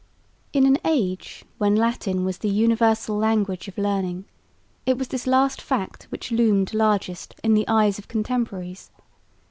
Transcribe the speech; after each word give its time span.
In 0.51 0.65
an 0.65 0.79
age 0.83 1.45
when 1.59 1.75
Latin 1.75 2.25
was 2.25 2.39
the 2.39 2.49
universal 2.49 3.15
language 3.17 3.67
of 3.67 3.77
learning, 3.77 4.25
it 4.83 4.97
was 4.97 5.09
this 5.09 5.27
last 5.27 5.61
fact 5.61 6.05
which 6.09 6.31
loomed 6.31 6.73
largest 6.73 7.35
in 7.43 7.53
the 7.53 7.67
eyes 7.67 7.99
of 7.99 8.07
contemporaries. 8.07 8.89